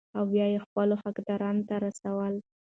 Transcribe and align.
او 0.17 0.23
بيا 0.31 0.45
خپلو 0.65 0.95
حقدارانو 1.03 1.65
ته 1.69 1.75
رسول، 1.85 2.33